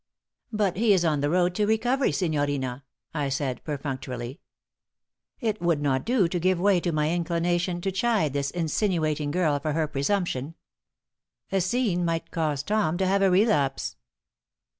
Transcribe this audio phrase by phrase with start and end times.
[0.51, 4.39] "But he is on the road to recovery, signorina," I said, perfunctorily.
[5.39, 9.59] It would not do to give way to my inclination to chide this insinuating girl
[9.59, 10.55] for her presumption.
[11.51, 13.95] A scene might cause Tom to have a relapse.